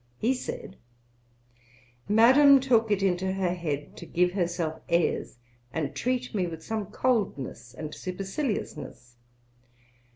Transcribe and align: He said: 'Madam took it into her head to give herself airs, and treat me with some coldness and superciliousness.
He 0.17 0.33
said: 0.33 0.77
'Madam 2.09 2.59
took 2.59 2.89
it 2.89 3.03
into 3.03 3.33
her 3.33 3.53
head 3.53 3.95
to 3.97 4.07
give 4.07 4.31
herself 4.31 4.81
airs, 4.89 5.37
and 5.71 5.93
treat 5.95 6.33
me 6.33 6.47
with 6.47 6.63
some 6.63 6.87
coldness 6.87 7.75
and 7.75 7.93
superciliousness. 7.93 9.17